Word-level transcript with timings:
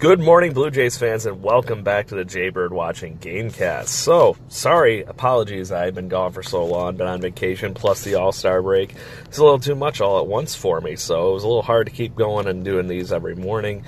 Good 0.00 0.18
morning, 0.18 0.54
Blue 0.54 0.70
Jays 0.70 0.96
fans, 0.96 1.26
and 1.26 1.42
welcome 1.42 1.82
back 1.82 2.06
to 2.06 2.14
the 2.14 2.24
Jaybird 2.24 2.72
Watching 2.72 3.18
Gamecast. 3.18 3.88
So, 3.88 4.34
sorry, 4.48 5.02
apologies, 5.02 5.70
I've 5.70 5.94
been 5.94 6.08
gone 6.08 6.32
for 6.32 6.42
so 6.42 6.64
long, 6.64 6.96
been 6.96 7.06
on 7.06 7.20
vacation, 7.20 7.74
plus 7.74 8.02
the 8.02 8.14
All 8.14 8.32
Star 8.32 8.62
break. 8.62 8.94
It's 9.26 9.36
a 9.36 9.42
little 9.42 9.58
too 9.58 9.74
much 9.74 10.00
all 10.00 10.18
at 10.18 10.26
once 10.26 10.54
for 10.54 10.80
me, 10.80 10.96
so 10.96 11.32
it 11.32 11.34
was 11.34 11.44
a 11.44 11.46
little 11.46 11.60
hard 11.60 11.86
to 11.86 11.92
keep 11.92 12.16
going 12.16 12.46
and 12.48 12.64
doing 12.64 12.88
these 12.88 13.12
every 13.12 13.36
morning. 13.36 13.84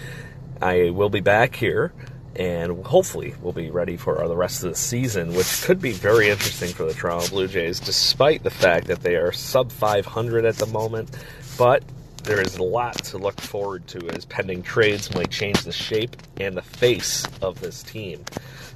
I 0.60 0.91
will 0.91 1.08
be 1.08 1.20
back 1.20 1.56
here, 1.56 1.94
and 2.36 2.84
hopefully 2.84 3.34
we'll 3.41 3.54
be 3.54 3.70
ready 3.70 3.97
for 3.97 4.28
the 4.28 4.36
rest 4.36 4.64
of 4.64 4.69
the 4.69 4.76
season, 4.76 5.32
which 5.32 5.62
could 5.62 5.80
be 5.80 5.92
very 5.92 6.28
interesting 6.28 6.74
for 6.74 6.84
the 6.84 6.92
Toronto 6.92 7.26
Blue 7.30 7.48
Jays, 7.48 7.80
despite 7.80 8.42
the 8.42 8.50
fact 8.50 8.88
that 8.88 9.00
they 9.00 9.16
are 9.16 9.32
sub 9.32 9.72
500 9.72 10.44
at 10.44 10.56
the 10.56 10.66
moment. 10.66 11.08
But 11.56 11.82
there 12.25 12.41
is 12.41 12.56
a 12.56 12.62
lot 12.62 12.97
to 13.05 13.19
look 13.19 13.41
forward 13.41 13.87
to 13.89 14.09
as 14.11 14.25
pending 14.25 14.62
trades 14.62 15.15
might 15.15 15.31
change 15.31 15.62
the 15.62 15.73
shape 15.73 16.17
and 16.39 16.56
the 16.56 16.62
face 16.62 17.27
of 17.41 17.61
this 17.61 17.83
team. 17.83 18.25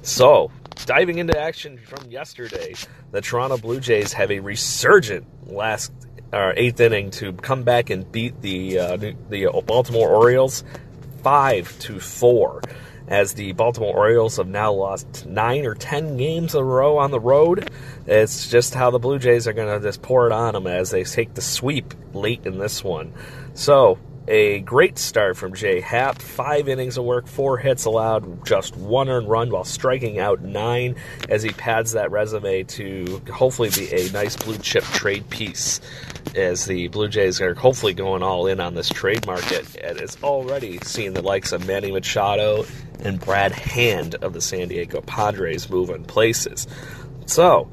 So, 0.01 0.51
diving 0.85 1.17
into 1.17 1.39
action 1.39 1.77
from 1.77 2.09
yesterday, 2.09 2.75
the 3.11 3.21
Toronto 3.21 3.57
Blue 3.57 3.79
Jays 3.79 4.13
have 4.13 4.31
a 4.31 4.39
resurgent 4.39 5.25
last 5.51 5.91
uh, 6.33 6.51
eighth 6.55 6.79
inning 6.79 7.09
to 7.11 7.33
come 7.33 7.63
back 7.63 7.89
and 7.89 8.09
beat 8.11 8.41
the 8.41 8.79
uh, 8.79 8.97
the 8.97 9.63
Baltimore 9.65 10.09
Orioles 10.09 10.63
five 11.23 11.77
to 11.79 11.99
four. 11.99 12.61
As 13.07 13.33
the 13.33 13.53
Baltimore 13.53 13.95
Orioles 13.95 14.35
have 14.35 14.47
now 14.47 14.73
lost 14.73 15.25
nine 15.25 15.65
or 15.65 15.75
ten 15.75 16.17
games 16.17 16.53
in 16.53 16.59
a 16.59 16.63
row 16.63 16.97
on 16.97 17.11
the 17.11 17.19
road, 17.19 17.69
it's 18.05 18.49
just 18.49 18.73
how 18.73 18.91
the 18.91 18.99
Blue 18.99 19.17
Jays 19.17 19.47
are 19.47 19.53
going 19.53 19.79
to 19.79 19.87
just 19.87 20.01
pour 20.01 20.27
it 20.27 20.33
on 20.33 20.53
them 20.53 20.67
as 20.67 20.91
they 20.91 21.05
take 21.05 21.33
the 21.33 21.41
sweep 21.41 21.93
late 22.13 22.45
in 22.45 22.57
this 22.57 22.83
one. 22.83 23.13
So, 23.53 23.97
a 24.27 24.59
great 24.59 24.97
start 24.97 25.37
from 25.37 25.53
Jay 25.53 25.79
Happ. 25.79 26.21
Five 26.21 26.67
innings 26.67 26.97
of 26.97 27.05
work, 27.05 27.27
four 27.27 27.57
hits 27.57 27.85
allowed, 27.85 28.45
just 28.45 28.75
one 28.75 29.09
earned 29.09 29.29
run 29.29 29.49
while 29.49 29.63
striking 29.63 30.19
out 30.19 30.41
nine 30.41 30.95
as 31.29 31.43
he 31.43 31.49
pads 31.51 31.93
that 31.93 32.11
resume 32.11 32.63
to 32.63 33.21
hopefully 33.31 33.69
be 33.69 33.91
a 33.93 34.11
nice 34.11 34.35
blue 34.35 34.57
chip 34.57 34.83
trade 34.83 35.29
piece. 35.29 35.79
As 36.35 36.65
the 36.65 36.89
Blue 36.89 37.07
Jays 37.07 37.39
are 37.41 37.55
hopefully 37.55 37.93
going 37.93 38.21
all 38.21 38.47
in 38.47 38.59
on 38.59 38.75
this 38.75 38.89
trade 38.89 39.25
market, 39.25 39.75
and 39.77 39.99
is 39.99 40.17
already 40.21 40.77
seeing 40.83 41.13
the 41.13 41.21
likes 41.21 41.51
of 41.51 41.65
Manny 41.65 41.91
Machado 41.91 42.65
and 42.99 43.19
Brad 43.19 43.53
Hand 43.53 44.15
of 44.15 44.33
the 44.33 44.41
San 44.41 44.67
Diego 44.67 45.01
Padres 45.01 45.69
move 45.69 45.89
in 45.89 46.03
places. 46.03 46.67
So, 47.25 47.71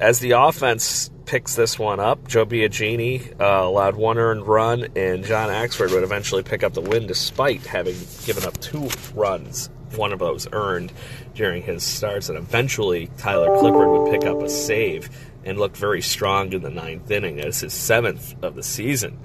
as 0.00 0.18
the 0.18 0.32
offense 0.32 1.10
picks 1.26 1.54
this 1.54 1.78
one 1.78 2.00
up. 2.00 2.28
Joe 2.28 2.46
Biagini 2.46 3.40
uh, 3.40 3.66
allowed 3.66 3.96
one 3.96 4.18
earned 4.18 4.46
run, 4.46 4.88
and 4.96 5.24
John 5.24 5.48
Axford 5.48 5.90
would 5.92 6.02
eventually 6.02 6.42
pick 6.42 6.62
up 6.62 6.74
the 6.74 6.80
win 6.80 7.06
despite 7.06 7.66
having 7.66 7.96
given 8.24 8.44
up 8.44 8.58
two 8.60 8.88
runs, 9.14 9.70
one 9.96 10.12
of 10.12 10.18
those 10.18 10.46
earned 10.52 10.92
during 11.34 11.62
his 11.62 11.82
starts. 11.82 12.28
And 12.28 12.38
eventually, 12.38 13.10
Tyler 13.18 13.48
Clippard 13.48 14.02
would 14.02 14.12
pick 14.12 14.28
up 14.28 14.42
a 14.42 14.48
save 14.48 15.08
and 15.44 15.58
look 15.58 15.76
very 15.76 16.02
strong 16.02 16.52
in 16.52 16.62
the 16.62 16.70
ninth 16.70 17.10
inning 17.10 17.40
as 17.40 17.60
his 17.60 17.72
seventh 17.72 18.34
of 18.42 18.54
the 18.54 18.62
season. 18.62 19.18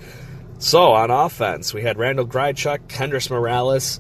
So 0.57 0.91
on 0.91 1.09
offense, 1.09 1.73
we 1.73 1.83
had 1.83 1.97
Randall 1.97 2.27
Grichuk, 2.27 2.87
Kendrys 2.87 3.29
Morales, 3.29 3.99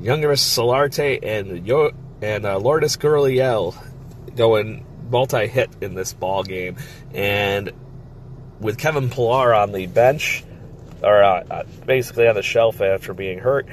Yangervis 0.00 0.42
Solarte, 0.42 1.18
and 1.22 1.66
Yo- 1.66 1.92
and 2.20 2.44
uh, 2.44 2.58
Lourdes 2.58 2.96
Gurriel 2.96 3.74
going 4.36 4.84
multi-hit 5.10 5.70
in 5.80 5.94
this 5.94 6.12
ball 6.12 6.42
game, 6.42 6.76
and 7.14 7.72
with 8.60 8.78
Kevin 8.78 9.10
Pillar 9.10 9.54
on 9.54 9.72
the 9.72 9.86
bench, 9.86 10.44
or 11.02 11.22
uh, 11.22 11.44
uh, 11.50 11.62
basically 11.84 12.26
on 12.28 12.34
the 12.34 12.42
shelf 12.42 12.80
after 12.80 13.14
being 13.14 13.38
hurt, 13.38 13.66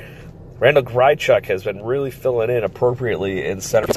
Randall 0.59 0.83
Grichuk 0.83 1.45
has 1.45 1.63
been 1.63 1.83
really 1.83 2.11
filling 2.11 2.49
in 2.49 2.63
appropriately 2.63 3.45
in 3.45 3.61
center. 3.61 3.91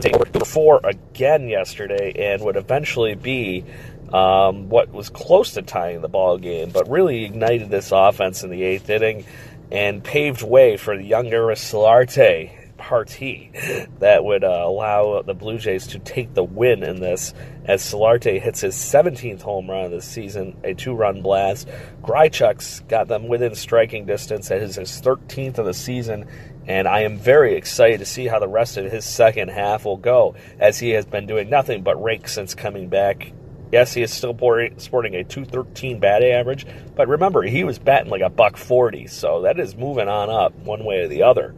Four 0.45 0.81
again 0.85 1.49
yesterday, 1.49 2.13
and 2.33 2.43
would 2.43 2.57
eventually 2.57 3.15
be 3.15 3.65
um, 4.13 4.69
what 4.69 4.91
was 4.91 5.11
close 5.11 5.53
to 5.55 5.63
tying 5.63 6.01
the 6.01 6.09
ball 6.09 6.39
game, 6.39 6.71
but 6.71 6.89
really 6.89 7.25
ignited 7.25 7.69
this 7.69 7.93
offense 7.93 8.43
in 8.43 8.51
the 8.51 8.63
eighth 8.63 8.89
inning 8.89 9.25
and 9.71 10.03
paved 10.03 10.43
way 10.43 10.77
for 10.77 10.97
the 10.97 11.05
younger 11.05 11.43
Solarte 11.47 12.51
party 12.77 13.51
that 13.99 14.25
would 14.25 14.45
uh, 14.45 14.63
allow 14.65 15.23
the 15.23 15.35
Blue 15.35 15.59
Jays 15.59 15.87
to 15.89 15.99
take 15.99 16.35
the 16.35 16.45
win 16.45 16.83
in 16.83 17.01
this 17.01 17.35
as 17.65 17.83
Solarte 17.83 18.41
hits 18.41 18.61
his 18.61 18.75
17th 18.75 19.43
home 19.43 19.69
run 19.69 19.87
of 19.87 19.91
the 19.91 20.01
season, 20.01 20.57
a 20.63 20.75
two 20.75 20.95
run 20.95 21.23
blast. 21.23 21.69
Grichuk's 22.03 22.81
got 22.81 23.09
them 23.09 23.29
within 23.29 23.55
striking 23.55 24.07
distance. 24.07 24.51
At 24.51 24.61
his, 24.61 24.77
his 24.77 25.01
13th 25.03 25.59
of 25.59 25.67
the 25.67 25.75
season, 25.75 26.27
and 26.67 26.87
I 26.87 27.01
am 27.01 27.19
very 27.19 27.57
excited 27.57 27.99
to 27.99 28.07
see 28.07 28.27
how 28.27 28.39
the 28.39 28.49
rest 28.49 28.77
of 28.77 28.91
his 28.91 29.05
second 29.05 29.49
half 29.49 29.85
will 29.85 29.97
go 29.97 30.37
as 30.59 30.79
he 30.79 30.91
has 30.91 31.07
been 31.07 31.27
doing 31.27 31.51
nothing 31.51 31.83
but 31.83 32.03
rake 32.03 32.29
since 32.29 32.55
coming 32.55 32.89
back. 32.89 33.33
Yes, 33.73 33.93
he 33.93 34.03
is 34.03 34.13
still 34.13 34.37
sporting 34.79 35.17
a 35.17 35.25
213 35.25 35.99
batting 35.99 36.31
average, 36.31 36.67
but 36.95 37.09
remember, 37.09 37.43
he 37.43 37.65
was 37.65 37.81
batting 37.81 38.11
like 38.11 38.23
a 38.23 38.31
buck 38.31 38.57
40, 38.57 39.09
so 39.09 39.43
that 39.43 39.59
is 39.59 39.75
moving 39.75 40.09
on 40.09 40.31
up 40.31 40.55
one 40.59 40.85
way 40.85 41.01
or 41.01 41.09
the 41.09 41.25
other 41.25 41.53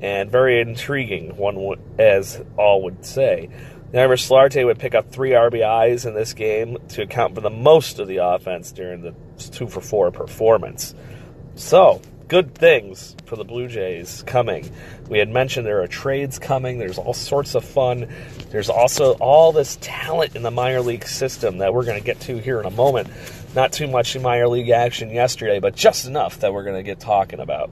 and 0.00 0.30
very 0.30 0.60
intriguing, 0.60 1.36
one 1.36 1.56
would, 1.64 1.80
as 1.98 2.42
all 2.56 2.82
would 2.82 3.04
say. 3.04 3.48
However, 3.92 4.16
Solarte 4.16 4.64
would 4.64 4.78
pick 4.78 4.94
up 4.94 5.10
three 5.10 5.30
RBIs 5.30 6.06
in 6.06 6.14
this 6.14 6.34
game 6.34 6.76
to 6.90 7.02
account 7.02 7.34
for 7.34 7.40
the 7.40 7.50
most 7.50 7.98
of 7.98 8.06
the 8.06 8.18
offense 8.18 8.70
during 8.70 9.00
the 9.00 9.14
two 9.50 9.66
for 9.66 9.80
four 9.80 10.10
performance. 10.10 10.94
So, 11.54 12.02
good 12.28 12.54
things 12.54 13.16
for 13.24 13.36
the 13.36 13.44
Blue 13.44 13.66
Jays 13.66 14.22
coming. 14.26 14.70
We 15.08 15.18
had 15.18 15.30
mentioned 15.30 15.66
there 15.66 15.82
are 15.82 15.88
trades 15.88 16.38
coming. 16.38 16.78
There's 16.78 16.98
all 16.98 17.14
sorts 17.14 17.54
of 17.54 17.64
fun. 17.64 18.08
There's 18.50 18.68
also 18.68 19.14
all 19.14 19.52
this 19.52 19.78
talent 19.80 20.36
in 20.36 20.42
the 20.42 20.50
minor 20.50 20.82
league 20.82 21.06
system 21.06 21.58
that 21.58 21.72
we're 21.72 21.84
going 21.84 21.98
to 21.98 22.04
get 22.04 22.20
to 22.20 22.36
here 22.36 22.60
in 22.60 22.66
a 22.66 22.70
moment. 22.70 23.08
Not 23.54 23.72
too 23.72 23.88
much 23.88 24.14
in 24.14 24.20
minor 24.20 24.48
league 24.48 24.68
action 24.68 25.10
yesterday, 25.10 25.60
but 25.60 25.74
just 25.74 26.06
enough 26.06 26.40
that 26.40 26.52
we're 26.52 26.64
going 26.64 26.76
to 26.76 26.82
get 26.82 27.00
talking 27.00 27.40
about. 27.40 27.70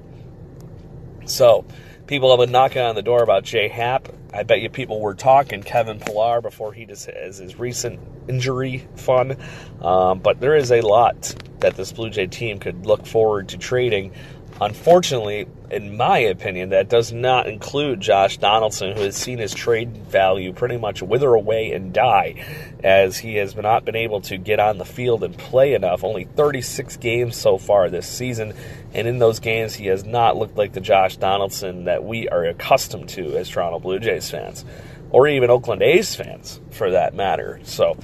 So, 1.26 1.66
people 2.06 2.30
have 2.30 2.44
been 2.44 2.52
knocking 2.52 2.82
on 2.82 2.94
the 2.94 3.02
door 3.02 3.22
about 3.22 3.44
Jay 3.44 3.68
Happ. 3.68 4.08
I 4.32 4.42
bet 4.42 4.60
you 4.60 4.70
people 4.70 5.00
were 5.00 5.14
talking 5.14 5.62
Kevin 5.62 5.98
Pillar 5.98 6.40
before 6.40 6.72
he 6.72 6.84
just 6.86 7.06
has 7.06 7.38
his 7.38 7.58
recent 7.58 8.00
injury 8.28 8.86
fun. 8.96 9.36
Um, 9.80 10.20
but 10.20 10.40
there 10.40 10.54
is 10.54 10.70
a 10.70 10.80
lot 10.82 11.34
that 11.60 11.76
this 11.76 11.92
Blue 11.92 12.10
Jay 12.10 12.26
team 12.26 12.58
could 12.58 12.86
look 12.86 13.06
forward 13.06 13.48
to 13.50 13.58
trading. 13.58 14.12
Unfortunately, 14.58 15.46
in 15.70 15.98
my 15.98 16.18
opinion, 16.18 16.70
that 16.70 16.88
does 16.88 17.12
not 17.12 17.46
include 17.46 18.00
Josh 18.00 18.38
Donaldson, 18.38 18.96
who 18.96 19.02
has 19.02 19.14
seen 19.14 19.36
his 19.36 19.52
trade 19.52 19.94
value 20.06 20.54
pretty 20.54 20.78
much 20.78 21.02
wither 21.02 21.34
away 21.34 21.72
and 21.72 21.92
die 21.92 22.42
as 22.82 23.18
he 23.18 23.34
has 23.34 23.54
not 23.54 23.84
been 23.84 23.96
able 23.96 24.22
to 24.22 24.38
get 24.38 24.58
on 24.58 24.78
the 24.78 24.84
field 24.86 25.24
and 25.24 25.36
play 25.36 25.74
enough. 25.74 26.04
Only 26.04 26.24
36 26.24 26.96
games 26.96 27.36
so 27.36 27.58
far 27.58 27.90
this 27.90 28.08
season, 28.08 28.54
and 28.94 29.06
in 29.06 29.18
those 29.18 29.40
games, 29.40 29.74
he 29.74 29.88
has 29.88 30.04
not 30.04 30.38
looked 30.38 30.56
like 30.56 30.72
the 30.72 30.80
Josh 30.80 31.18
Donaldson 31.18 31.84
that 31.84 32.02
we 32.02 32.26
are 32.28 32.44
accustomed 32.44 33.10
to 33.10 33.36
as 33.36 33.50
Toronto 33.50 33.78
Blue 33.78 33.98
Jays 33.98 34.30
fans. 34.30 34.64
or 35.10 35.28
even 35.28 35.50
Oakland 35.50 35.82
A's 35.82 36.14
fans 36.14 36.60
for 36.70 36.90
that 36.90 37.14
matter. 37.14 37.60
So 37.62 37.96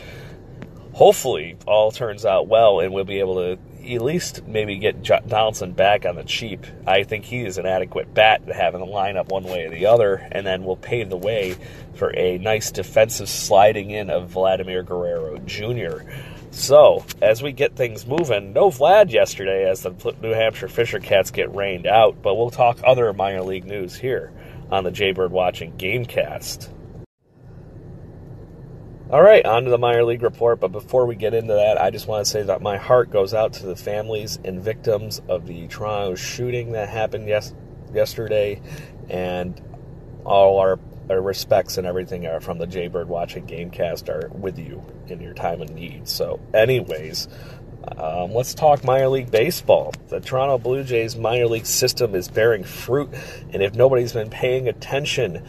hopefully 0.92 1.56
all 1.66 1.90
turns 1.90 2.24
out 2.24 2.46
well 2.46 2.80
and 2.80 2.92
we'll 2.92 3.04
be 3.04 3.20
able 3.20 3.36
to 3.36 3.58
at 3.82 4.02
least 4.02 4.46
maybe 4.46 4.76
get 4.76 5.02
Donaldson 5.02 5.72
back 5.72 6.06
on 6.06 6.16
the 6.16 6.24
cheap. 6.24 6.66
I 6.86 7.02
think 7.02 7.24
he 7.24 7.44
is 7.44 7.58
an 7.58 7.66
adequate 7.66 8.14
bat 8.14 8.46
to 8.46 8.54
have 8.54 8.74
in 8.74 8.80
the 8.80 8.86
lineup 8.86 9.28
one 9.28 9.44
way 9.44 9.64
or 9.64 9.70
the 9.70 9.86
other, 9.86 10.14
and 10.30 10.46
then 10.46 10.64
we'll 10.64 10.76
pave 10.76 11.10
the 11.10 11.16
way 11.16 11.56
for 11.94 12.14
a 12.16 12.38
nice 12.38 12.70
defensive 12.70 13.28
sliding 13.28 13.90
in 13.90 14.10
of 14.10 14.30
Vladimir 14.30 14.82
Guerrero 14.82 15.38
Jr. 15.38 16.02
So, 16.52 17.04
as 17.22 17.42
we 17.42 17.52
get 17.52 17.76
things 17.76 18.06
moving, 18.06 18.52
no 18.52 18.68
Vlad 18.70 19.10
yesterday 19.10 19.68
as 19.68 19.82
the 19.82 20.14
New 20.20 20.32
Hampshire 20.32 20.68
Fisher 20.68 21.00
Cats 21.00 21.30
get 21.30 21.54
rained 21.54 21.86
out, 21.86 22.20
but 22.22 22.34
we'll 22.34 22.50
talk 22.50 22.78
other 22.84 23.12
minor 23.12 23.42
league 23.42 23.64
news 23.64 23.96
here 23.96 24.32
on 24.70 24.84
the 24.84 24.90
Jaybird 24.90 25.30
Watching 25.30 25.72
Gamecast. 25.78 26.68
All 29.12 29.20
right, 29.20 29.44
on 29.44 29.64
to 29.64 29.70
the 29.70 29.76
minor 29.76 30.04
league 30.04 30.22
report. 30.22 30.58
But 30.58 30.72
before 30.72 31.04
we 31.04 31.16
get 31.16 31.34
into 31.34 31.52
that, 31.52 31.78
I 31.78 31.90
just 31.90 32.06
want 32.06 32.24
to 32.24 32.30
say 32.30 32.44
that 32.44 32.62
my 32.62 32.78
heart 32.78 33.10
goes 33.10 33.34
out 33.34 33.52
to 33.54 33.66
the 33.66 33.76
families 33.76 34.38
and 34.42 34.58
victims 34.58 35.20
of 35.28 35.46
the 35.46 35.68
Toronto 35.68 36.14
shooting 36.14 36.72
that 36.72 36.88
happened 36.88 37.28
yes, 37.28 37.54
yesterday, 37.92 38.62
and 39.10 39.60
all 40.24 40.60
our, 40.60 40.80
our 41.10 41.20
respects 41.20 41.76
and 41.76 41.86
everything 41.86 42.26
are 42.26 42.40
from 42.40 42.56
the 42.56 42.66
Jaybird 42.66 43.06
Watching 43.06 43.46
Gamecast 43.46 44.08
are 44.08 44.30
with 44.30 44.58
you 44.58 44.82
in 45.08 45.20
your 45.20 45.34
time 45.34 45.60
of 45.60 45.68
need. 45.68 46.08
So, 46.08 46.40
anyways, 46.54 47.28
um, 47.98 48.32
let's 48.32 48.54
talk 48.54 48.82
minor 48.82 49.08
league 49.08 49.30
baseball. 49.30 49.92
The 50.08 50.20
Toronto 50.20 50.56
Blue 50.56 50.84
Jays 50.84 51.16
minor 51.16 51.48
league 51.48 51.66
system 51.66 52.14
is 52.14 52.28
bearing 52.28 52.64
fruit, 52.64 53.10
and 53.50 53.62
if 53.62 53.74
nobody's 53.74 54.14
been 54.14 54.30
paying 54.30 54.68
attention, 54.68 55.46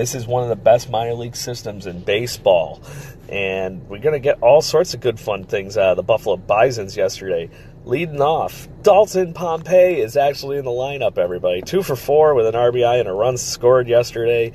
this 0.00 0.14
is 0.14 0.26
one 0.26 0.42
of 0.42 0.48
the 0.48 0.56
best 0.56 0.88
minor 0.88 1.12
league 1.12 1.36
systems 1.36 1.86
in 1.86 2.00
baseball. 2.00 2.82
And 3.28 3.86
we're 3.86 3.98
going 3.98 4.14
to 4.14 4.18
get 4.18 4.42
all 4.42 4.62
sorts 4.62 4.94
of 4.94 5.00
good 5.00 5.20
fun 5.20 5.44
things 5.44 5.76
out 5.76 5.90
of 5.90 5.96
the 5.96 6.02
Buffalo 6.02 6.38
Bisons 6.38 6.96
yesterday. 6.96 7.50
Leading 7.84 8.22
off, 8.22 8.66
Dalton 8.82 9.34
Pompey 9.34 10.00
is 10.00 10.16
actually 10.16 10.56
in 10.56 10.64
the 10.64 10.70
lineup, 10.70 11.18
everybody. 11.18 11.60
Two 11.60 11.82
for 11.82 11.96
four 11.96 12.34
with 12.34 12.46
an 12.46 12.54
RBI 12.54 12.98
and 12.98 13.10
a 13.10 13.12
run 13.12 13.36
scored 13.36 13.88
yesterday. 13.88 14.52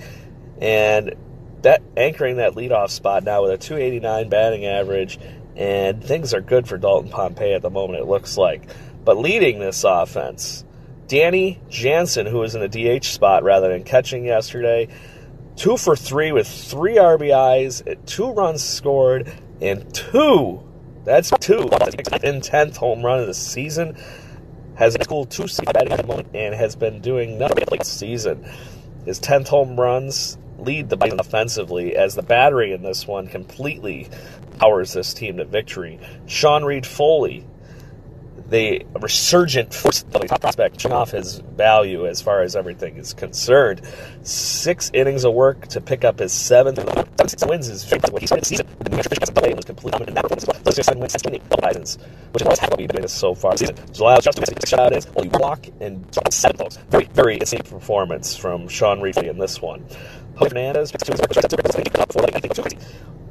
And 0.60 1.14
that 1.62 1.84
anchoring 1.96 2.38
that 2.38 2.54
leadoff 2.54 2.90
spot 2.90 3.24
now 3.24 3.44
with 3.44 3.52
a 3.52 3.58
289 3.60 4.30
batting 4.30 4.66
average. 4.66 5.20
And 5.56 6.04
things 6.04 6.34
are 6.34 6.42
good 6.42 6.68
for 6.68 6.80
Dalton 6.80 7.12
Pompey 7.12 7.54
at 7.54 7.62
the 7.62 7.70
moment, 7.70 8.00
it 8.00 8.08
looks 8.08 8.36
like. 8.36 8.68
But 9.04 9.20
leading 9.20 9.60
this 9.60 9.84
offense, 9.84 10.66
Danny 11.08 11.62
Jansen, 11.70 12.26
who 12.26 12.40
was 12.40 12.56
in 12.56 12.64
a 12.64 12.68
DH 13.00 13.06
spot 13.06 13.44
rather 13.44 13.70
than 13.70 13.84
catching 13.84 14.26
yesterday, 14.26 14.90
two 15.56 15.78
for 15.78 15.96
three 15.96 16.32
with 16.32 16.48
three 16.48 16.96
RBIs, 16.96 18.06
two 18.06 18.32
runs 18.32 18.64
scored, 18.64 19.34
and 19.62 19.94
two. 19.94 20.62
That's 21.04 21.32
two 21.40 21.70
in 22.24 22.42
tenth 22.42 22.78
home 22.78 23.04
run 23.04 23.20
of 23.20 23.28
the 23.28 23.34
season. 23.34 23.98
Has 24.76 24.96
school 24.96 25.26
two 25.26 25.46
batting 25.72 26.26
and 26.34 26.56
has 26.56 26.76
been 26.76 27.00
doing 27.00 27.38
nothing 27.38 27.64
this 27.72 27.88
season. 27.88 28.46
His 29.06 29.20
tenth 29.20 29.48
home 29.48 29.80
runs 29.80 30.38
lead 30.58 30.90
the 30.90 30.98
Bison 30.98 31.20
offensively 31.20 31.96
as 31.96 32.16
the 32.16 32.24
battery 32.24 32.74
in 32.74 32.82
this 32.82 33.08
one 33.08 33.28
completely 33.28 34.10
powers 34.60 34.94
this 34.94 35.14
team 35.14 35.38
to 35.38 35.46
victory. 35.46 36.00
Sean 36.28 36.64
Reid-Foley 36.64 37.46
the 38.50 38.86
resurgent 39.00 39.72
top 39.72 40.42
prospect 40.42 40.80
showing 40.80 40.94
off 40.94 41.12
his 41.12 41.40
value 41.40 42.08
as 42.08 42.22
far 42.22 42.42
as 42.42 42.56
everything 42.56 42.98
is 42.98 43.14
concerned. 43.14 43.82
Six 44.24 44.92
innings 44.94 45.26
of 45.26 45.34
work 45.34 45.68
to 45.70 45.82
pick 45.82 46.04
up 46.04 46.20
his 46.20 46.32
seventh 46.32 46.78
wins 47.48 47.70
is 47.70 47.90
what 47.90 48.22
he 48.22 48.28
started 48.28 48.44
the 48.44 48.48
season. 48.48 48.68
The 48.80 48.90
New 48.90 48.96
Hampshire 48.98 49.10
Fisher 49.10 49.32
play 49.32 49.54
was 49.54 49.66
completely 49.66 49.92
dominant 49.92 50.10
in 50.10 50.16
that 50.16 50.24
performance 50.24 50.48
well. 50.48 50.62
Those 50.64 50.86
seven 50.86 51.00
wins, 51.00 51.14
that's 51.14 51.24
double 51.24 51.62
Bisons, 51.62 51.98
which 52.32 52.44
is 52.44 52.60
how 52.60 52.70
we've 52.78 52.88
been 52.88 52.98
doing 52.98 53.08
so 53.08 53.34
far 53.34 53.52
this 53.52 53.62
season. 53.62 53.76
July 53.94 54.20
just 54.20 54.36
domestic 54.36 54.60
shutout 54.60 54.96
is 54.96 55.08
only 55.16 55.30
one 55.30 55.42
walk 55.42 55.68
and 55.80 56.06
seven 56.30 56.58
folks. 56.58 56.78
Very, 56.90 57.06
very 57.06 57.36
insane 57.40 57.62
performance 57.62 58.36
from 58.36 58.68
Sean 58.68 59.02
Reid 59.02 59.18
in 59.18 59.38
this 59.38 59.62
one. 59.62 59.86
Jose 60.38 60.50
Fernandez 60.50 60.92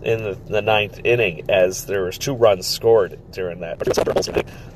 in 0.04 0.22
the, 0.22 0.38
the, 0.46 0.60
ninth 0.60 1.00
inning 1.02 1.50
as 1.50 1.86
there 1.86 2.04
was 2.04 2.18
two 2.18 2.34
runs 2.34 2.66
scored 2.66 3.18
during 3.32 3.60
that. 3.60 3.78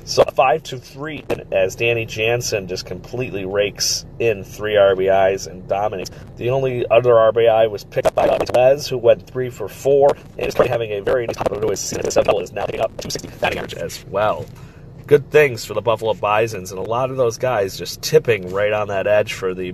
So 0.05 0.23
five 0.33 0.63
to 0.63 0.79
three 0.79 1.23
as 1.51 1.75
Danny 1.75 2.05
Jansen 2.05 2.67
just 2.67 2.85
completely 2.85 3.45
rakes 3.45 4.05
in 4.17 4.43
three 4.43 4.73
RBIs 4.73 5.47
and 5.47 5.67
dominates. 5.67 6.09
The 6.37 6.49
only 6.49 6.85
other 6.89 7.11
RBI 7.11 7.69
was 7.69 7.83
picked 7.83 8.07
up 8.07 8.15
by 8.15 8.25
Les, 8.25 8.87
who 8.87 8.97
went 8.97 9.27
three 9.27 9.51
for 9.51 9.67
four 9.67 10.17
and 10.37 10.47
is 10.47 10.55
having 10.55 10.91
a 10.91 11.01
very 11.01 11.27
nice 11.27 11.35
top 11.35 11.51
of 11.51 11.69
his 11.69 11.79
season. 11.79 12.05
Is 12.05 12.15
now 12.51 12.65
picking 12.65 12.81
up 12.81 12.89
260 12.97 13.27
batting 13.39 13.59
average 13.59 13.75
as 13.75 14.03
well 14.05 14.45
good 15.09 15.31
things 15.31 15.65
for 15.65 15.73
the 15.73 15.81
Buffalo 15.81 16.13
Bisons, 16.13 16.69
and 16.71 16.77
a 16.77 16.83
lot 16.83 17.09
of 17.09 17.17
those 17.17 17.39
guys 17.39 17.75
just 17.75 17.99
tipping 18.03 18.53
right 18.53 18.71
on 18.71 18.89
that 18.89 19.07
edge 19.07 19.33
for 19.33 19.55
the 19.55 19.71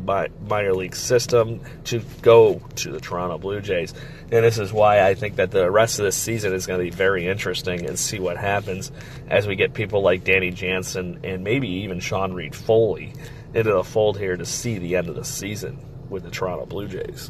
minor 0.47 0.73
league 0.73 0.95
system 0.95 1.59
to 1.83 2.01
go 2.21 2.61
to 2.75 2.89
the 2.89 3.01
Toronto 3.01 3.37
Blue 3.37 3.59
Jays. 3.59 3.93
And 4.31 4.45
this 4.45 4.57
is 4.57 4.71
why 4.71 5.05
I 5.05 5.13
think 5.13 5.35
that 5.35 5.51
the 5.51 5.69
rest 5.69 5.99
of 5.99 6.05
this 6.05 6.15
season 6.15 6.53
is 6.53 6.65
going 6.65 6.79
to 6.79 6.85
be 6.85 6.89
very 6.89 7.27
interesting 7.27 7.85
and 7.85 7.99
see 7.99 8.17
what 8.17 8.37
happens 8.37 8.93
as 9.27 9.45
we 9.45 9.57
get 9.57 9.73
people 9.73 10.01
like 10.01 10.23
Danny 10.23 10.51
Jansen 10.51 11.19
and 11.25 11.43
maybe 11.43 11.67
even 11.67 11.99
Sean 11.99 12.31
Reid-Foley 12.31 13.11
into 13.53 13.73
the 13.73 13.83
fold 13.83 14.17
here 14.17 14.37
to 14.37 14.45
see 14.45 14.77
the 14.77 14.95
end 14.95 15.09
of 15.09 15.15
the 15.15 15.25
season 15.25 15.77
with 16.09 16.23
the 16.23 16.31
Toronto 16.31 16.65
Blue 16.65 16.87
Jays. 16.87 17.29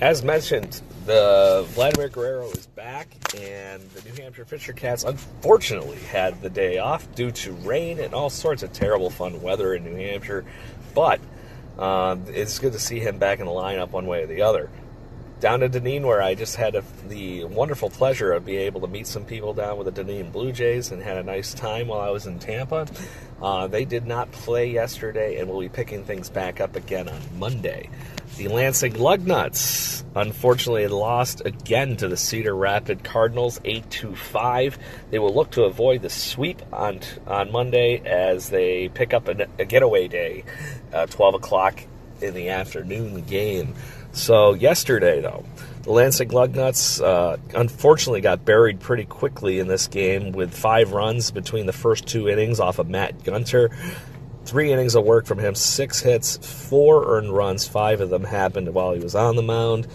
As 0.00 0.22
mentioned, 0.22 0.82
the 1.06 1.64
Vladimir 1.68 2.10
Guerrero 2.10 2.50
is 2.50 2.66
back, 2.66 3.08
and 3.34 3.80
the 3.92 4.10
New 4.10 4.22
Hampshire 4.22 4.44
Fisher 4.44 4.74
Cats 4.74 5.04
unfortunately 5.04 5.96
had 5.96 6.42
the 6.42 6.50
day 6.50 6.76
off 6.76 7.14
due 7.14 7.30
to 7.30 7.52
rain 7.52 7.98
and 8.00 8.12
all 8.12 8.28
sorts 8.28 8.62
of 8.62 8.74
terrible 8.74 9.08
fun 9.08 9.40
weather 9.40 9.72
in 9.74 9.84
New 9.84 9.96
Hampshire. 9.96 10.44
But 10.94 11.18
um, 11.78 12.24
it's 12.28 12.58
good 12.58 12.74
to 12.74 12.78
see 12.78 13.00
him 13.00 13.16
back 13.18 13.40
in 13.40 13.46
the 13.46 13.52
lineup 13.52 13.88
one 13.88 14.06
way 14.06 14.24
or 14.24 14.26
the 14.26 14.42
other. 14.42 14.68
Down 15.46 15.60
to 15.60 15.68
Dunedin, 15.68 16.04
where 16.04 16.20
I 16.20 16.34
just 16.34 16.56
had 16.56 16.74
a, 16.74 16.82
the 17.06 17.44
wonderful 17.44 17.88
pleasure 17.88 18.32
of 18.32 18.44
being 18.44 18.62
able 18.62 18.80
to 18.80 18.88
meet 18.88 19.06
some 19.06 19.24
people 19.24 19.54
down 19.54 19.78
with 19.78 19.84
the 19.84 19.92
Dunedin 19.92 20.32
Blue 20.32 20.50
Jays 20.50 20.90
and 20.90 21.00
had 21.00 21.18
a 21.18 21.22
nice 21.22 21.54
time 21.54 21.86
while 21.86 22.00
I 22.00 22.10
was 22.10 22.26
in 22.26 22.40
Tampa. 22.40 22.88
Uh, 23.40 23.68
they 23.68 23.84
did 23.84 24.08
not 24.08 24.32
play 24.32 24.68
yesterday, 24.72 25.38
and 25.38 25.48
we'll 25.48 25.60
be 25.60 25.68
picking 25.68 26.02
things 26.02 26.30
back 26.30 26.60
up 26.60 26.74
again 26.74 27.08
on 27.08 27.20
Monday. 27.38 27.88
The 28.38 28.48
Lansing 28.48 28.94
Lugnuts 28.94 30.02
unfortunately 30.16 30.88
lost 30.88 31.42
again 31.44 31.96
to 31.98 32.08
the 32.08 32.16
Cedar 32.16 32.56
Rapid 32.56 33.04
Cardinals 33.04 33.60
8 33.64 33.88
to 33.88 34.16
5. 34.16 34.78
They 35.10 35.20
will 35.20 35.32
look 35.32 35.52
to 35.52 35.62
avoid 35.62 36.02
the 36.02 36.10
sweep 36.10 36.60
on 36.72 36.98
on 37.24 37.52
Monday 37.52 38.02
as 38.04 38.50
they 38.50 38.88
pick 38.88 39.14
up 39.14 39.28
a, 39.28 39.46
a 39.60 39.64
getaway 39.64 40.08
day, 40.08 40.42
uh, 40.92 41.06
12 41.06 41.36
o'clock 41.36 41.84
in 42.20 42.34
the 42.34 42.48
afternoon 42.48 43.22
game. 43.22 43.74
So 44.16 44.54
yesterday 44.54 45.20
though, 45.20 45.44
the 45.82 45.92
Lansing 45.92 46.30
Lugnuts 46.30 47.04
uh, 47.04 47.36
unfortunately 47.54 48.22
got 48.22 48.46
buried 48.46 48.80
pretty 48.80 49.04
quickly 49.04 49.60
in 49.60 49.68
this 49.68 49.88
game 49.88 50.32
with 50.32 50.56
five 50.56 50.92
runs 50.92 51.30
between 51.30 51.66
the 51.66 51.72
first 51.72 52.06
two 52.06 52.26
innings 52.26 52.58
off 52.58 52.78
of 52.78 52.88
Matt 52.88 53.24
Gunter. 53.24 53.70
Three 54.46 54.72
innings 54.72 54.94
of 54.94 55.04
work 55.04 55.26
from 55.26 55.38
him, 55.38 55.54
six 55.54 56.00
hits, 56.00 56.38
four 56.38 57.16
earned 57.16 57.30
runs. 57.30 57.68
Five 57.68 58.00
of 58.00 58.08
them 58.08 58.24
happened 58.24 58.72
while 58.72 58.94
he 58.94 59.00
was 59.00 59.14
on 59.14 59.36
the 59.36 59.42
mound. 59.42 59.86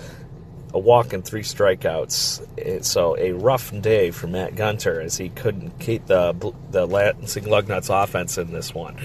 A 0.73 0.79
walk 0.79 1.13
and 1.13 1.25
three 1.25 1.41
strikeouts. 1.41 2.85
So 2.85 3.17
a 3.17 3.31
rough 3.31 3.73
day 3.81 4.11
for 4.11 4.27
Matt 4.27 4.55
Gunter 4.55 5.01
as 5.01 5.17
he 5.17 5.29
couldn't 5.29 5.79
keep 5.79 6.05
the 6.05 6.53
the 6.69 6.85
Lansing 6.85 7.45
Lugnuts 7.45 7.89
offense 7.89 8.37
in 8.37 8.53
this 8.53 8.73
one. 8.73 8.97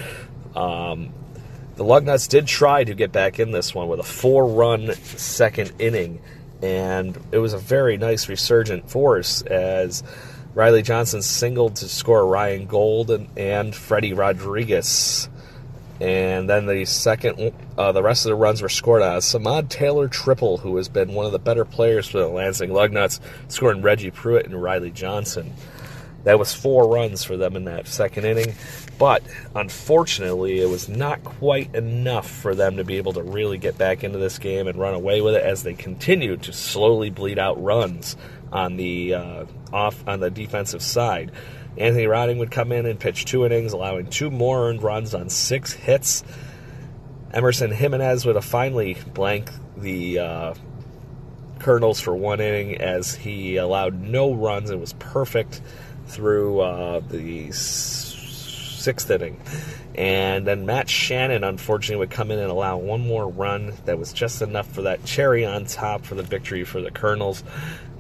Um, 0.55 1.13
the 1.77 1.85
Lugnuts 1.85 2.29
did 2.29 2.47
try 2.47 2.85
to 2.85 2.95
get 2.95 3.13
back 3.13 3.39
in 3.39 3.53
this 3.53 3.75
one 3.75 3.89
with 3.89 4.01
a 4.01 4.05
four-run 4.05 4.95
second 4.95 5.73
inning, 5.79 6.21
and 6.63 7.19
it 7.33 7.39
was 7.39 7.53
a 7.53 7.59
very 7.59 7.97
nice 7.97 8.29
resurgent 8.29 8.91
force 8.91 9.43
as 9.43 10.03
Riley 10.55 10.83
Johnson 10.83 11.23
singled 11.23 11.77
to 11.77 11.89
score 11.89 12.27
Ryan 12.27 12.67
Gold 12.67 13.11
and, 13.11 13.29
and 13.37 13.75
Freddie 13.75 14.15
Rodriguez 14.15 15.29
and 16.01 16.49
then 16.49 16.67
the 16.67 16.85
second, 16.85 17.53
uh, 17.79 17.93
the 17.93 18.03
rest 18.03 18.27
of 18.27 18.31
the 18.31 18.35
runs 18.35 18.61
were 18.61 18.69
scored 18.69 19.03
on 19.03 19.19
Samad 19.21 19.71
Taylor 19.71 20.09
triple, 20.09 20.59
who 20.59 20.77
has 20.77 20.89
been 20.89 21.15
one 21.15 21.25
of 21.25 21.33
the 21.33 21.39
better 21.39 21.65
players 21.65 22.07
for 22.07 22.19
the 22.19 22.29
Lansing 22.29 22.71
Lugnuts, 22.71 23.19
scoring 23.49 23.81
Reggie 23.81 24.11
Pruitt 24.11 24.47
and 24.47 24.63
Riley 24.63 24.91
Johnson. 24.91 25.55
That 26.27 26.41
was 26.41 26.53
four 26.53 26.89
runs 26.93 27.23
for 27.23 27.37
them 27.37 27.55
in 27.55 27.67
that 27.67 27.87
second 27.87 28.25
inning, 28.25 28.53
but 28.99 29.23
unfortunately, 29.55 30.61
it 30.61 30.69
was 30.69 30.89
not 30.89 31.23
quite 31.23 31.73
enough 31.73 32.29
for 32.29 32.53
them 32.57 32.79
to 32.79 32.85
be 32.85 32.97
able 32.97 33.13
to 33.13 33.23
really 33.23 33.59
get 33.59 33.79
back 33.79 34.03
into 34.03 34.19
this 34.19 34.41
game 34.41 34.67
and 34.67 34.77
run 34.77 34.95
away 34.95 35.21
with 35.21 35.37
it 35.37 35.45
as 35.45 35.63
they 35.63 35.73
continued 35.73 36.43
to 36.43 36.53
slowly 36.53 37.11
bleed 37.11 37.39
out 37.39 37.63
runs 37.63 38.17
on 38.51 38.77
the 38.77 39.15
uh, 39.15 39.45
off 39.73 40.03
on 40.09 40.19
the 40.19 40.29
defensive 40.29 40.83
side. 40.83 41.31
Anthony 41.79 42.09
Rotting 42.09 42.39
would 42.39 42.51
come 42.51 42.73
in 42.73 42.87
and 42.87 42.99
pitch 42.99 43.25
two 43.25 43.47
innings, 43.47 43.73
allowing 43.73 44.11
two 44.11 44.29
more 44.29 44.69
earned 44.69 44.83
runs 44.83 45.15
on 45.15 45.29
six 45.29 45.75
hits. 45.75 46.25
Emerson 47.33 47.71
Jimenez 47.71 48.27
would 48.27 48.35
have 48.35 48.45
finally 48.45 48.97
blanked 49.15 49.53
the 49.77 50.19
uh, 50.19 50.55
Kernels 51.61 52.01
for 52.01 52.17
one 52.17 52.41
inning 52.41 52.79
as 52.79 53.15
he 53.15 53.59
allowed 53.59 54.03
no 54.03 54.35
runs 54.35 54.71
It 54.71 54.81
was 54.81 54.93
perfect 54.95 55.61
through 56.07 56.61
uh, 56.61 57.01
the 57.01 57.51
sixth 57.53 59.11
inning. 59.11 59.41
And 59.97 60.47
then 60.47 60.67
Matt 60.67 60.89
Shannon, 60.91 61.43
unfortunately, 61.43 62.01
would 62.01 62.11
come 62.11 62.31
in 62.31 62.39
and 62.39 62.51
allow 62.51 62.77
one 62.77 63.01
more 63.01 63.27
run 63.29 63.73
that 63.87 63.99
was 63.99 64.13
just 64.13 64.43
enough 64.43 64.71
for 64.71 64.83
that 64.83 65.05
cherry 65.05 65.47
on 65.47 65.65
top 65.65 66.05
for 66.05 66.15
the 66.15 66.23
victory 66.23 66.65
for 66.65 66.83
the 66.83 66.91
Kernels. 66.91 67.43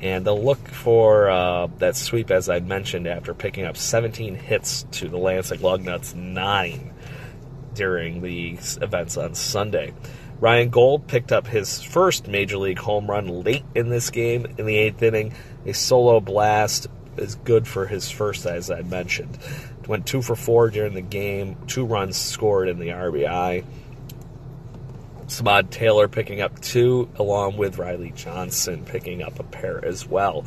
And 0.02 0.26
they'll 0.26 0.42
look 0.42 0.68
for 0.68 1.30
uh, 1.30 1.68
that 1.78 1.96
sweep, 1.96 2.30
as 2.30 2.50
I 2.50 2.60
mentioned, 2.60 3.06
after 3.06 3.32
picking 3.32 3.64
up 3.64 3.78
17 3.78 4.34
hits 4.34 4.84
to 4.92 5.08
the 5.08 5.16
Lansing 5.16 5.60
Lugnuts, 5.60 6.14
nine 6.14 6.92
during 7.74 8.20
the 8.20 8.58
events 8.82 9.16
on 9.16 9.34
Sunday. 9.34 9.94
Ryan 10.38 10.68
Gold 10.68 11.06
picked 11.06 11.32
up 11.32 11.46
his 11.46 11.80
first 11.80 12.28
major 12.28 12.58
league 12.58 12.78
home 12.78 13.10
run 13.10 13.26
late 13.26 13.64
in 13.74 13.88
this 13.88 14.10
game 14.10 14.46
in 14.58 14.66
the 14.66 14.76
eighth 14.76 15.02
inning. 15.02 15.32
A 15.64 15.72
solo 15.72 16.20
blast 16.20 16.88
is 17.18 17.34
good 17.36 17.66
for 17.66 17.86
his 17.86 18.10
first, 18.10 18.46
as 18.46 18.70
I 18.70 18.82
mentioned. 18.82 19.38
Went 19.86 20.06
two 20.06 20.22
for 20.22 20.36
four 20.36 20.70
during 20.70 20.94
the 20.94 21.00
game, 21.00 21.56
two 21.66 21.84
runs 21.84 22.16
scored 22.16 22.68
in 22.68 22.78
the 22.78 22.88
RBI. 22.88 23.64
Samad 25.26 25.70
Taylor 25.70 26.08
picking 26.08 26.40
up 26.40 26.60
two, 26.60 27.08
along 27.16 27.56
with 27.56 27.78
Riley 27.78 28.12
Johnson 28.14 28.84
picking 28.84 29.22
up 29.22 29.40
a 29.40 29.44
pair 29.44 29.84
as 29.84 30.06
well. 30.06 30.44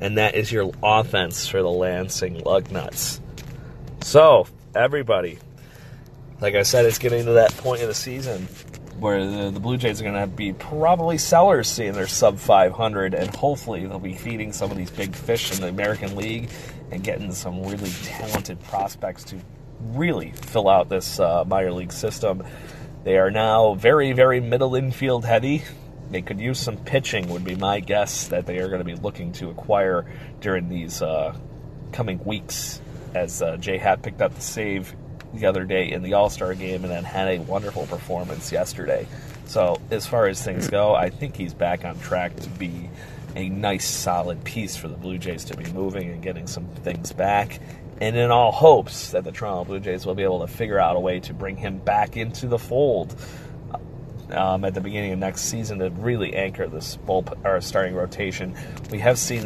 And 0.00 0.18
that 0.18 0.34
is 0.34 0.52
your 0.52 0.72
offense 0.82 1.46
for 1.46 1.62
the 1.62 1.70
Lansing 1.70 2.36
Lugnuts. 2.42 3.20
So, 4.02 4.46
everybody, 4.74 5.38
like 6.40 6.54
I 6.54 6.62
said, 6.62 6.84
it's 6.84 6.98
getting 6.98 7.24
to 7.24 7.32
that 7.32 7.56
point 7.56 7.82
of 7.82 7.88
the 7.88 7.94
season 7.94 8.46
where 9.00 9.24
the, 9.24 9.50
the 9.50 9.60
Blue 9.60 9.76
Jays 9.76 10.00
are 10.00 10.04
going 10.04 10.20
to 10.20 10.26
be 10.26 10.52
probably 10.52 11.18
sellers 11.18 11.68
seeing 11.68 11.92
their 11.92 12.06
sub 12.06 12.38
500, 12.38 13.14
and 13.14 13.34
hopefully 13.34 13.86
they'll 13.86 13.98
be 13.98 14.14
feeding 14.14 14.52
some 14.52 14.70
of 14.70 14.76
these 14.76 14.90
big 14.90 15.14
fish 15.14 15.52
in 15.52 15.60
the 15.60 15.68
American 15.68 16.16
League 16.16 16.50
and 16.90 17.04
getting 17.04 17.32
some 17.32 17.62
really 17.64 17.90
talented 18.02 18.60
prospects 18.64 19.24
to 19.24 19.38
really 19.80 20.32
fill 20.32 20.68
out 20.68 20.88
this 20.88 21.20
uh, 21.20 21.44
minor 21.44 21.72
league 21.72 21.92
system. 21.92 22.42
They 23.04 23.18
are 23.18 23.30
now 23.30 23.74
very, 23.74 24.12
very 24.12 24.40
middle 24.40 24.74
infield 24.74 25.24
heavy. 25.24 25.62
They 26.10 26.22
could 26.22 26.40
use 26.40 26.58
some 26.58 26.76
pitching, 26.76 27.28
would 27.28 27.44
be 27.44 27.54
my 27.54 27.80
guess 27.80 28.28
that 28.28 28.46
they 28.46 28.58
are 28.58 28.68
going 28.68 28.80
to 28.80 28.84
be 28.84 28.94
looking 28.94 29.32
to 29.32 29.50
acquire 29.50 30.06
during 30.40 30.68
these 30.68 31.02
uh, 31.02 31.36
coming 31.92 32.22
weeks. 32.24 32.80
As 33.14 33.40
uh, 33.40 33.56
Jay 33.56 33.78
Happ 33.78 34.02
picked 34.02 34.20
up 34.20 34.34
the 34.34 34.40
save 34.40 34.94
the 35.34 35.46
other 35.46 35.64
day 35.64 35.90
in 35.90 36.02
the 36.02 36.14
All 36.14 36.30
Star 36.30 36.54
game 36.54 36.84
and 36.84 36.92
then 36.92 37.04
had 37.04 37.28
a 37.28 37.38
wonderful 37.40 37.86
performance 37.86 38.50
yesterday. 38.52 39.06
So, 39.46 39.80
as 39.90 40.06
far 40.06 40.26
as 40.26 40.42
things 40.42 40.68
go, 40.68 40.94
I 40.94 41.10
think 41.10 41.36
he's 41.36 41.54
back 41.54 41.84
on 41.84 41.98
track 42.00 42.36
to 42.36 42.48
be 42.50 42.90
a 43.36 43.48
nice, 43.48 43.86
solid 43.86 44.42
piece 44.44 44.76
for 44.76 44.88
the 44.88 44.96
Blue 44.96 45.18
Jays 45.18 45.44
to 45.46 45.56
be 45.56 45.70
moving 45.72 46.10
and 46.10 46.22
getting 46.22 46.46
some 46.46 46.66
things 46.82 47.12
back. 47.12 47.60
And 48.00 48.16
in 48.16 48.30
all 48.30 48.52
hopes 48.52 49.10
that 49.10 49.24
the 49.24 49.32
Toronto 49.32 49.64
Blue 49.64 49.80
Jays 49.80 50.06
will 50.06 50.14
be 50.14 50.22
able 50.22 50.40
to 50.40 50.46
figure 50.46 50.78
out 50.78 50.96
a 50.96 51.00
way 51.00 51.20
to 51.20 51.34
bring 51.34 51.56
him 51.56 51.78
back 51.78 52.16
into 52.16 52.46
the 52.46 52.58
fold 52.58 53.14
um, 54.30 54.64
at 54.64 54.74
the 54.74 54.80
beginning 54.80 55.12
of 55.12 55.18
next 55.18 55.42
season 55.42 55.78
to 55.78 55.90
really 55.90 56.34
anchor 56.34 56.68
this 56.68 56.96
bull 56.96 57.24
or 57.44 57.60
starting 57.60 57.94
rotation. 57.94 58.54
We 58.90 58.98
have 59.00 59.18
seen 59.18 59.44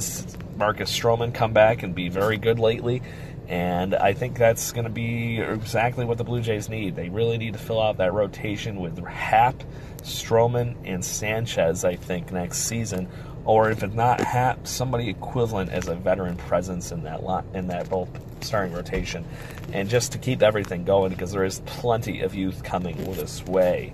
Marcus 0.56 0.96
Stroman 0.96 1.32
come 1.32 1.52
back 1.52 1.82
and 1.82 1.94
be 1.94 2.08
very 2.08 2.36
good 2.36 2.58
lately. 2.58 3.02
And 3.48 3.94
I 3.94 4.12
think 4.14 4.38
that's 4.38 4.72
going 4.72 4.84
to 4.84 4.90
be 4.90 5.38
exactly 5.38 6.04
what 6.04 6.16
the 6.16 6.24
Blue 6.24 6.40
Jays 6.40 6.68
need. 6.68 6.96
They 6.96 7.08
really 7.08 7.38
need 7.38 7.52
to 7.52 7.58
fill 7.58 7.80
out 7.82 7.98
that 7.98 8.12
rotation 8.12 8.76
with 8.80 8.98
Happ, 9.04 9.62
Stroman, 9.98 10.76
and 10.84 11.04
Sanchez, 11.04 11.84
I 11.84 11.96
think, 11.96 12.32
next 12.32 12.58
season. 12.58 13.08
Or 13.44 13.70
if 13.70 13.82
it's 13.82 13.94
not 13.94 14.20
Happ, 14.20 14.66
somebody 14.66 15.08
equivalent 15.08 15.70
as 15.70 15.88
a 15.88 15.96
veteran 15.96 16.36
presence 16.36 16.92
in 16.92 17.02
that 17.02 17.24
lot, 17.24 17.44
in 17.54 17.66
that 17.66 17.90
both 17.90 18.08
starting 18.40 18.72
rotation. 18.72 19.24
And 19.72 19.88
just 19.88 20.12
to 20.12 20.18
keep 20.18 20.42
everything 20.42 20.84
going, 20.84 21.10
because 21.10 21.32
there 21.32 21.44
is 21.44 21.60
plenty 21.66 22.20
of 22.20 22.34
youth 22.34 22.62
coming 22.62 22.96
this 23.14 23.44
way. 23.44 23.92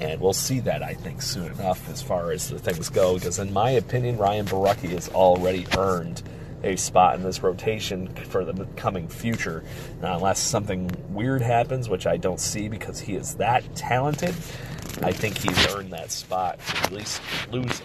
And 0.00 0.20
we'll 0.20 0.32
see 0.32 0.60
that, 0.60 0.82
I 0.82 0.94
think, 0.94 1.22
soon 1.22 1.50
enough 1.52 1.88
as 1.88 2.02
far 2.02 2.32
as 2.32 2.50
the 2.50 2.58
things 2.58 2.88
go. 2.88 3.14
Because, 3.14 3.38
in 3.38 3.52
my 3.52 3.70
opinion, 3.70 4.18
Ryan 4.18 4.46
Borucki 4.46 4.90
has 4.90 5.08
already 5.08 5.66
earned 5.76 6.22
a 6.64 6.76
spot 6.76 7.16
in 7.16 7.22
this 7.22 7.42
rotation 7.42 8.08
for 8.14 8.44
the 8.44 8.64
coming 8.76 9.08
future. 9.08 9.64
Now, 10.00 10.16
unless 10.16 10.38
something 10.38 10.90
weird 11.10 11.42
happens, 11.42 11.88
which 11.88 12.06
I 12.06 12.16
don't 12.16 12.40
see 12.40 12.68
because 12.68 13.00
he 13.00 13.14
is 13.14 13.34
that 13.36 13.74
talented, 13.74 14.34
I 15.02 15.12
think 15.12 15.38
he's 15.38 15.74
earned 15.74 15.92
that 15.92 16.10
spot 16.10 16.58
to 16.66 16.76
at 16.84 16.92
least 16.92 17.20
lose 17.50 17.82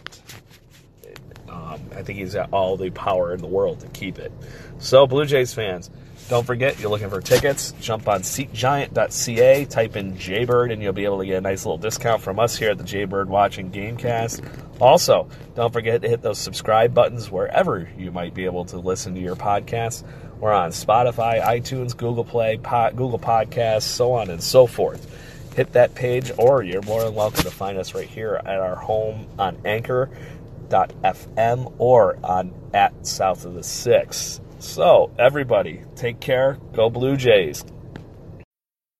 it. 1.03 1.19
Um, 1.49 1.81
I 1.95 2.03
think 2.03 2.19
he's 2.19 2.33
got 2.33 2.51
all 2.51 2.77
the 2.77 2.89
power 2.89 3.33
in 3.33 3.41
the 3.41 3.47
world 3.47 3.79
to 3.79 3.87
keep 3.87 4.19
it. 4.19 4.31
So, 4.79 5.07
Blue 5.07 5.25
Jays 5.25 5.53
fans, 5.53 5.89
don't 6.29 6.45
forget, 6.45 6.77
you're 6.79 6.89
looking 6.89 7.09
for 7.09 7.21
tickets, 7.21 7.73
jump 7.79 8.07
on 8.07 8.21
SeatGiant.ca, 8.21 9.65
type 9.65 9.95
in 9.95 10.17
Jaybird, 10.17 10.73
and 10.73 10.83
you'll 10.83 10.91
be 10.91 11.05
able 11.05 11.19
to 11.19 11.25
get 11.25 11.37
a 11.37 11.41
nice 11.41 11.65
little 11.65 11.77
discount 11.77 12.21
from 12.21 12.37
us 12.37 12.57
here 12.57 12.71
at 12.71 12.77
the 12.77 12.83
Jaybird 12.83 13.29
Watching 13.29 13.71
Gamecast. 13.71 14.45
Also, 14.79 15.27
don't 15.55 15.73
forget 15.73 16.03
to 16.03 16.09
hit 16.09 16.21
those 16.21 16.37
subscribe 16.37 16.93
buttons 16.93 17.31
wherever 17.31 17.89
you 17.97 18.11
might 18.11 18.33
be 18.33 18.45
able 18.45 18.65
to 18.65 18.77
listen 18.77 19.15
to 19.15 19.19
your 19.19 19.35
podcasts. 19.35 20.03
We're 20.39 20.53
on 20.53 20.69
Spotify, 20.69 21.41
iTunes, 21.41 21.97
Google 21.97 22.23
Play, 22.23 22.57
Google 22.57 23.17
Podcasts, 23.17 23.83
so 23.83 24.13
on 24.13 24.29
and 24.29 24.41
so 24.41 24.67
forth. 24.67 25.11
Hit 25.55 25.73
that 25.73 25.95
page, 25.95 26.31
or 26.37 26.61
you're 26.61 26.83
more 26.83 27.03
than 27.03 27.15
welcome 27.15 27.41
to 27.41 27.49
find 27.49 27.79
us 27.79 27.95
right 27.95 28.07
here 28.07 28.35
at 28.35 28.59
our 28.59 28.75
home 28.75 29.27
on 29.39 29.57
Anchor.fm 29.65 31.73
or 31.79 32.19
on 32.23 32.53
at 32.75 33.07
South 33.07 33.45
of 33.45 33.55
the 33.55 33.63
Six. 33.63 34.39
So, 34.59 35.09
everybody, 35.17 35.81
take 35.95 36.19
care. 36.19 36.59
Go 36.73 36.91
Blue 36.91 37.17
Jays. 37.17 37.65